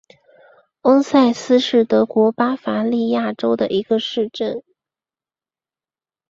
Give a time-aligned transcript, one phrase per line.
[0.81, 4.63] 翁塞斯是德国巴伐利亚州的一个市镇。